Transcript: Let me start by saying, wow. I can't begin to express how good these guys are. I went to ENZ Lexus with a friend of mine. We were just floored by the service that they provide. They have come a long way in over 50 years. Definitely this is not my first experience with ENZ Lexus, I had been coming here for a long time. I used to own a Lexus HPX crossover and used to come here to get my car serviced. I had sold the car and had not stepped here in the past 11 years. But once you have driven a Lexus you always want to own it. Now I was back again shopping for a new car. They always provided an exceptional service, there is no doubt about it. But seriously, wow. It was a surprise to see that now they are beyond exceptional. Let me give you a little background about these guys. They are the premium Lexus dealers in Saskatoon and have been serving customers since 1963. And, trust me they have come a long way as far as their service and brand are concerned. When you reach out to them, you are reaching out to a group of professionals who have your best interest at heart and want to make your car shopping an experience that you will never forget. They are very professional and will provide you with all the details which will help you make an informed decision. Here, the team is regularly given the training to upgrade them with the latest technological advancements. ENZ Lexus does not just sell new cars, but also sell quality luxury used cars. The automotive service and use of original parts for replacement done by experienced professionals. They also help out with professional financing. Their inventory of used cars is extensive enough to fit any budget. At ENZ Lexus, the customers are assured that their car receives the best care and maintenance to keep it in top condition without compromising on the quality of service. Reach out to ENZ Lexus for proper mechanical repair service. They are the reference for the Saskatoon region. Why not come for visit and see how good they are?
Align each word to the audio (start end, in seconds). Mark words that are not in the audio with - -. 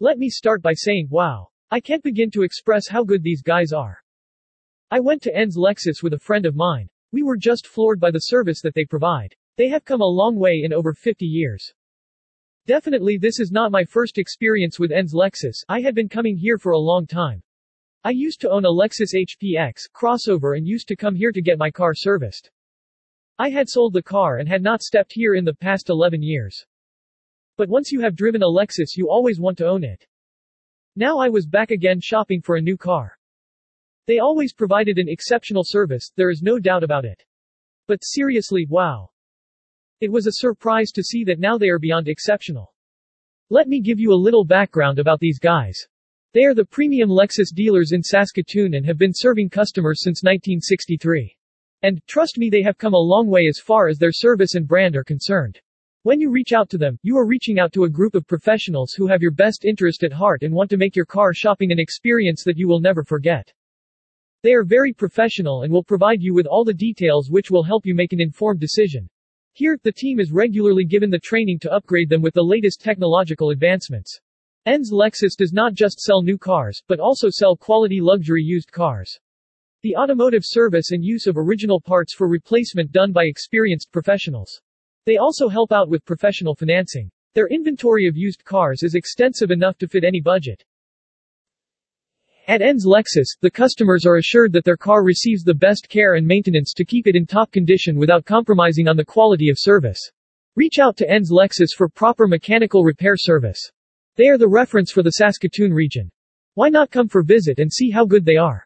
Let 0.00 0.18
me 0.18 0.30
start 0.30 0.62
by 0.62 0.74
saying, 0.74 1.08
wow. 1.10 1.48
I 1.72 1.80
can't 1.80 2.04
begin 2.04 2.30
to 2.30 2.44
express 2.44 2.86
how 2.86 3.02
good 3.02 3.24
these 3.24 3.42
guys 3.42 3.72
are. 3.72 3.98
I 4.92 5.00
went 5.00 5.22
to 5.22 5.32
ENZ 5.32 5.56
Lexus 5.56 6.04
with 6.04 6.12
a 6.12 6.20
friend 6.20 6.46
of 6.46 6.54
mine. 6.54 6.88
We 7.10 7.24
were 7.24 7.36
just 7.36 7.66
floored 7.66 7.98
by 7.98 8.12
the 8.12 8.20
service 8.20 8.62
that 8.62 8.74
they 8.74 8.84
provide. 8.84 9.34
They 9.56 9.68
have 9.70 9.84
come 9.84 10.00
a 10.00 10.06
long 10.06 10.36
way 10.36 10.62
in 10.62 10.72
over 10.72 10.94
50 10.94 11.26
years. 11.26 11.74
Definitely 12.64 13.18
this 13.18 13.40
is 13.40 13.50
not 13.50 13.72
my 13.72 13.82
first 13.82 14.18
experience 14.18 14.78
with 14.78 14.92
ENZ 14.92 15.14
Lexus, 15.14 15.64
I 15.68 15.80
had 15.80 15.96
been 15.96 16.08
coming 16.08 16.36
here 16.36 16.58
for 16.58 16.70
a 16.70 16.78
long 16.78 17.04
time. 17.04 17.42
I 18.04 18.10
used 18.10 18.40
to 18.42 18.50
own 18.50 18.64
a 18.64 18.68
Lexus 18.68 19.14
HPX 19.14 19.88
crossover 19.92 20.56
and 20.56 20.64
used 20.64 20.86
to 20.88 20.96
come 20.96 21.16
here 21.16 21.32
to 21.32 21.42
get 21.42 21.58
my 21.58 21.72
car 21.72 21.92
serviced. 21.92 22.52
I 23.36 23.50
had 23.50 23.68
sold 23.68 23.94
the 23.94 24.02
car 24.02 24.38
and 24.38 24.48
had 24.48 24.62
not 24.62 24.82
stepped 24.82 25.12
here 25.12 25.34
in 25.34 25.44
the 25.44 25.54
past 25.54 25.88
11 25.90 26.22
years. 26.22 26.64
But 27.58 27.68
once 27.68 27.90
you 27.90 28.00
have 28.02 28.14
driven 28.14 28.44
a 28.44 28.46
Lexus 28.46 28.96
you 28.96 29.10
always 29.10 29.40
want 29.40 29.58
to 29.58 29.66
own 29.66 29.82
it. 29.82 30.06
Now 30.94 31.18
I 31.18 31.28
was 31.28 31.44
back 31.44 31.72
again 31.72 31.98
shopping 32.00 32.40
for 32.40 32.54
a 32.54 32.62
new 32.62 32.76
car. 32.76 33.18
They 34.06 34.20
always 34.20 34.52
provided 34.52 34.96
an 34.96 35.08
exceptional 35.08 35.64
service, 35.66 36.12
there 36.14 36.30
is 36.30 36.40
no 36.40 36.60
doubt 36.60 36.84
about 36.84 37.04
it. 37.04 37.20
But 37.88 38.04
seriously, 38.04 38.64
wow. 38.70 39.10
It 40.00 40.12
was 40.12 40.28
a 40.28 40.34
surprise 40.34 40.92
to 40.92 41.02
see 41.02 41.24
that 41.24 41.40
now 41.40 41.58
they 41.58 41.68
are 41.68 41.80
beyond 41.80 42.06
exceptional. 42.06 42.72
Let 43.50 43.66
me 43.66 43.80
give 43.80 43.98
you 43.98 44.12
a 44.12 44.24
little 44.24 44.44
background 44.44 45.00
about 45.00 45.18
these 45.18 45.40
guys. 45.40 45.84
They 46.34 46.44
are 46.44 46.54
the 46.54 46.64
premium 46.64 47.08
Lexus 47.08 47.52
dealers 47.52 47.90
in 47.90 48.04
Saskatoon 48.04 48.74
and 48.74 48.86
have 48.86 48.98
been 48.98 49.12
serving 49.12 49.50
customers 49.50 50.04
since 50.04 50.22
1963. 50.22 51.36
And, 51.82 52.00
trust 52.06 52.38
me 52.38 52.50
they 52.50 52.62
have 52.62 52.78
come 52.78 52.94
a 52.94 52.98
long 52.98 53.26
way 53.26 53.48
as 53.48 53.58
far 53.58 53.88
as 53.88 53.98
their 53.98 54.12
service 54.12 54.54
and 54.54 54.68
brand 54.68 54.94
are 54.94 55.02
concerned. 55.02 55.60
When 56.08 56.22
you 56.22 56.30
reach 56.30 56.54
out 56.54 56.70
to 56.70 56.78
them, 56.78 56.98
you 57.02 57.18
are 57.18 57.26
reaching 57.26 57.58
out 57.58 57.70
to 57.74 57.84
a 57.84 57.90
group 57.90 58.14
of 58.14 58.26
professionals 58.26 58.94
who 58.94 59.06
have 59.08 59.20
your 59.20 59.30
best 59.30 59.66
interest 59.66 60.02
at 60.04 60.10
heart 60.10 60.42
and 60.42 60.54
want 60.54 60.70
to 60.70 60.78
make 60.78 60.96
your 60.96 61.04
car 61.04 61.34
shopping 61.34 61.70
an 61.70 61.78
experience 61.78 62.42
that 62.44 62.56
you 62.56 62.66
will 62.66 62.80
never 62.80 63.04
forget. 63.04 63.52
They 64.42 64.54
are 64.54 64.64
very 64.64 64.94
professional 64.94 65.64
and 65.64 65.70
will 65.70 65.84
provide 65.84 66.22
you 66.22 66.32
with 66.32 66.46
all 66.46 66.64
the 66.64 66.72
details 66.72 67.28
which 67.30 67.50
will 67.50 67.62
help 67.62 67.84
you 67.84 67.94
make 67.94 68.14
an 68.14 68.22
informed 68.22 68.58
decision. 68.58 69.06
Here, 69.52 69.78
the 69.82 69.92
team 69.92 70.18
is 70.18 70.32
regularly 70.32 70.86
given 70.86 71.10
the 71.10 71.18
training 71.18 71.58
to 71.58 71.72
upgrade 71.74 72.08
them 72.08 72.22
with 72.22 72.32
the 72.32 72.42
latest 72.42 72.80
technological 72.80 73.50
advancements. 73.50 74.18
ENZ 74.66 74.90
Lexus 74.90 75.36
does 75.36 75.52
not 75.52 75.74
just 75.74 76.00
sell 76.00 76.22
new 76.22 76.38
cars, 76.38 76.82
but 76.88 77.00
also 77.00 77.28
sell 77.28 77.54
quality 77.54 78.00
luxury 78.00 78.42
used 78.42 78.72
cars. 78.72 79.20
The 79.82 79.94
automotive 79.94 80.46
service 80.46 80.92
and 80.92 81.04
use 81.04 81.26
of 81.26 81.36
original 81.36 81.82
parts 81.82 82.14
for 82.14 82.28
replacement 82.28 82.92
done 82.92 83.12
by 83.12 83.24
experienced 83.24 83.92
professionals. 83.92 84.62
They 85.08 85.16
also 85.16 85.48
help 85.48 85.72
out 85.72 85.88
with 85.88 86.04
professional 86.04 86.54
financing. 86.54 87.10
Their 87.32 87.48
inventory 87.48 88.06
of 88.06 88.14
used 88.14 88.44
cars 88.44 88.82
is 88.82 88.94
extensive 88.94 89.50
enough 89.50 89.78
to 89.78 89.88
fit 89.88 90.04
any 90.04 90.20
budget. 90.20 90.62
At 92.46 92.60
ENZ 92.60 92.84
Lexus, 92.84 93.28
the 93.40 93.50
customers 93.50 94.04
are 94.04 94.18
assured 94.18 94.52
that 94.52 94.66
their 94.66 94.76
car 94.76 95.02
receives 95.02 95.44
the 95.44 95.54
best 95.54 95.88
care 95.88 96.16
and 96.16 96.26
maintenance 96.26 96.74
to 96.74 96.84
keep 96.84 97.06
it 97.06 97.16
in 97.16 97.24
top 97.24 97.50
condition 97.52 97.96
without 97.96 98.26
compromising 98.26 98.86
on 98.86 98.98
the 98.98 99.04
quality 99.04 99.48
of 99.48 99.56
service. 99.58 100.12
Reach 100.56 100.78
out 100.78 100.98
to 100.98 101.06
ENZ 101.06 101.30
Lexus 101.30 101.70
for 101.74 101.88
proper 101.88 102.28
mechanical 102.28 102.84
repair 102.84 103.16
service. 103.16 103.72
They 104.16 104.28
are 104.28 104.36
the 104.36 104.46
reference 104.46 104.92
for 104.92 105.02
the 105.02 105.12
Saskatoon 105.12 105.72
region. 105.72 106.10
Why 106.52 106.68
not 106.68 106.90
come 106.90 107.08
for 107.08 107.22
visit 107.22 107.60
and 107.60 107.72
see 107.72 107.88
how 107.90 108.04
good 108.04 108.26
they 108.26 108.36
are? 108.36 108.62